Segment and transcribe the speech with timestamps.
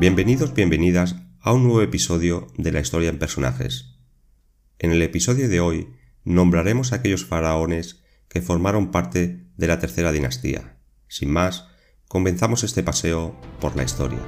[0.00, 3.98] Bienvenidos, bienvenidas a un nuevo episodio de la historia en personajes.
[4.78, 5.88] En el episodio de hoy
[6.24, 10.78] nombraremos a aquellos faraones que formaron parte de la tercera dinastía.
[11.06, 11.68] Sin más,
[12.08, 14.20] comenzamos este paseo por la historia.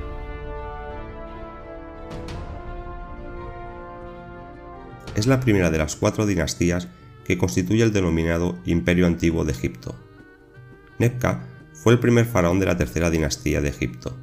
[5.16, 6.89] Es la primera de las cuatro dinastías
[7.25, 9.98] que constituye el denominado Imperio Antiguo de Egipto.
[10.98, 14.18] Nebka fue el primer faraón de la tercera dinastía de Egipto.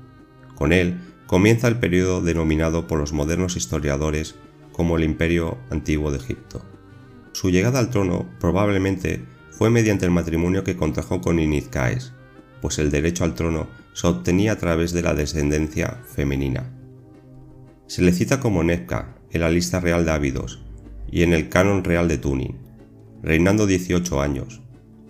[0.54, 4.34] Con él comienza el periodo denominado por los modernos historiadores
[4.72, 6.66] como el Imperio Antiguo de Egipto.
[7.34, 12.14] Su llegada al trono probablemente fue mediante el matrimonio que contrajo con Inizcaes,
[12.64, 16.74] pues el derecho al trono se obtenía a través de la descendencia femenina.
[17.86, 20.64] Se le cita como Nebka en la lista real de Ávidos
[21.12, 22.58] y en el canon real de Tunin,
[23.22, 24.62] reinando 18 años,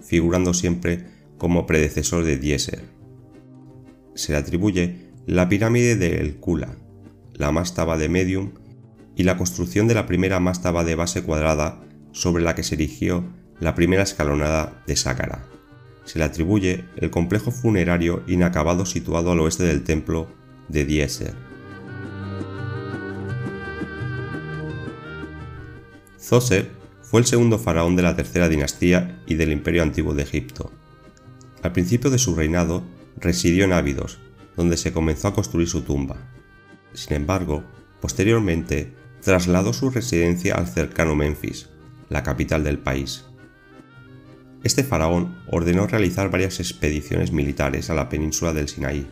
[0.01, 1.05] figurando siempre
[1.37, 2.83] como predecesor de Dieser.
[4.15, 6.75] Se le atribuye la pirámide de El Kula,
[7.35, 8.53] la mástaba de Medium
[9.15, 13.23] y la construcción de la primera mástaba de base cuadrada sobre la que se erigió
[13.59, 15.45] la primera escalonada de Sácara.
[16.03, 20.27] Se le atribuye el complejo funerario inacabado situado al oeste del templo
[20.67, 21.35] de Dieser.
[26.19, 26.71] Zoser
[27.03, 30.71] fue el segundo faraón de la tercera dinastía y del imperio antiguo de Egipto.
[31.61, 32.83] Al principio de su reinado
[33.19, 34.19] residió en Ávidos,
[34.59, 36.17] donde se comenzó a construir su tumba.
[36.91, 37.63] Sin embargo,
[38.01, 41.69] posteriormente trasladó su residencia al cercano Memphis,
[42.09, 43.23] la capital del país.
[44.65, 49.07] Este faraón ordenó realizar varias expediciones militares a la península del Sinaí,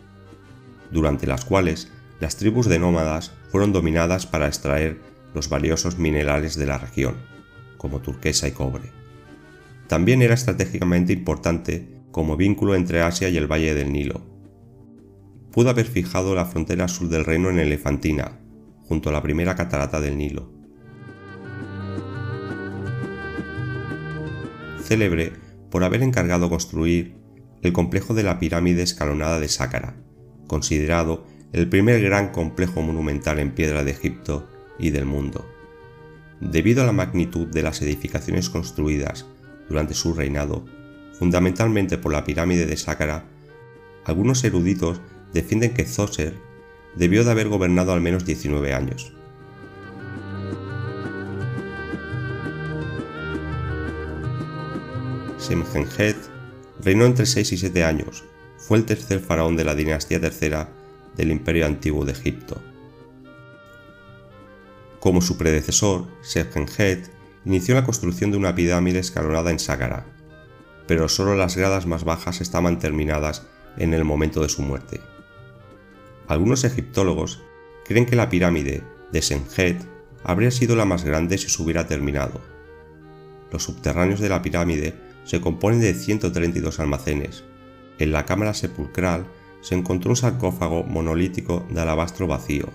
[0.92, 5.00] durante las cuales las tribus de nómadas fueron dominadas para extraer
[5.34, 7.16] los valiosos minerales de la región,
[7.78, 8.92] como turquesa y cobre.
[9.88, 14.36] También era estratégicamente importante como vínculo entre Asia y el Valle del Nilo.
[15.58, 18.38] Pudo haber fijado la frontera sur del reino en Elefantina,
[18.84, 20.52] junto a la primera catarata del Nilo.
[24.84, 25.34] Célebre
[25.72, 27.16] por haber encargado construir
[27.64, 29.95] el complejo de la pirámide escalonada de Sácara,
[30.45, 34.48] considerado el primer gran complejo monumental en piedra de Egipto
[34.78, 35.44] y del mundo.
[36.39, 39.26] Debido a la magnitud de las edificaciones construidas
[39.70, 40.66] durante su reinado,
[41.18, 43.26] fundamentalmente por la pirámide de Sácara,
[44.06, 45.02] algunos eruditos
[45.33, 46.33] defienden que Zoser
[46.95, 49.14] debió de haber gobernado al menos 19 años.
[55.38, 56.17] Semjenjet
[56.83, 58.23] reinó entre 6 y 7 años,
[58.58, 60.70] fue el tercer faraón de la dinastía tercera
[61.15, 62.61] del Imperio Antiguo de Egipto.
[64.99, 67.09] Como su predecesor, Semjenjet
[67.45, 70.05] inició la construcción de una pirámide escalonada en Sácara,
[70.88, 73.44] pero solo las gradas más bajas estaban terminadas
[73.77, 74.99] en el momento de su muerte.
[76.27, 77.42] Algunos egiptólogos
[77.86, 79.82] creen que la pirámide de Senjet
[80.23, 82.42] habría sido la más grande si se hubiera terminado.
[83.52, 84.93] Los subterráneos de la pirámide
[85.23, 87.43] se componen de 132 almacenes.
[87.98, 89.26] En la cámara sepulcral
[89.61, 92.70] se encontró un sarcófago monolítico de alabastro vacío.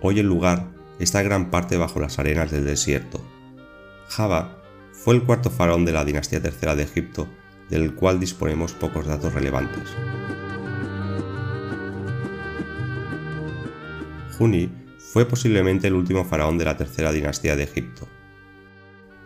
[0.00, 0.68] Hoy el lugar
[0.98, 3.20] está gran parte bajo las arenas del desierto.
[4.08, 4.62] Java
[4.92, 7.28] fue el cuarto faraón de la dinastía tercera de Egipto,
[7.70, 9.88] del cual disponemos pocos datos relevantes.
[14.32, 18.08] Juni fue posiblemente el último faraón de la tercera dinastía de Egipto.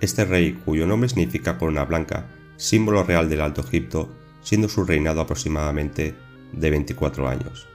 [0.01, 4.13] Este rey, cuyo nombre significa corona blanca, símbolo real del Alto Egipto,
[4.43, 6.15] siendo su reinado aproximadamente
[6.53, 7.67] de 24 años.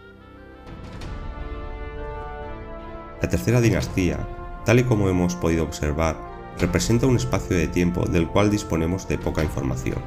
[3.21, 4.17] La tercera dinastía,
[4.65, 6.17] tal y como hemos podido observar,
[6.59, 9.99] representa un espacio de tiempo del cual disponemos de poca información.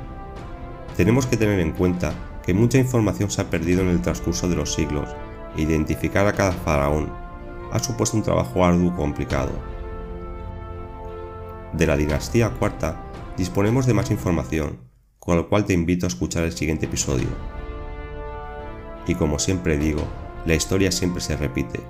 [0.97, 2.13] Tenemos que tener en cuenta
[2.45, 5.09] que mucha información se ha perdido en el transcurso de los siglos
[5.57, 7.13] identificar a cada faraón
[7.73, 9.53] ha supuesto un trabajo arduo y complicado.
[11.73, 14.79] De la dinastía cuarta disponemos de más información,
[15.19, 17.29] con lo cual te invito a escuchar el siguiente episodio.
[19.07, 20.03] Y como siempre digo,
[20.47, 21.81] la historia siempre se repite.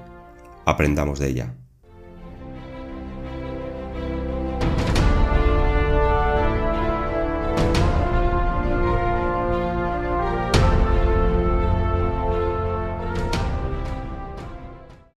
[0.65, 1.55] Aprendamos de ella.